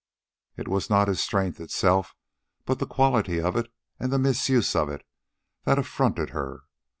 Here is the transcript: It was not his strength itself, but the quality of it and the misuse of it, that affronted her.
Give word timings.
It 0.57 0.67
was 0.67 0.89
not 0.89 1.07
his 1.07 1.21
strength 1.21 1.59
itself, 1.59 2.15
but 2.65 2.79
the 2.79 2.87
quality 2.87 3.39
of 3.39 3.55
it 3.55 3.71
and 3.99 4.11
the 4.11 4.17
misuse 4.17 4.75
of 4.75 4.89
it, 4.89 5.05
that 5.65 5.77
affronted 5.77 6.31
her. 6.31 6.61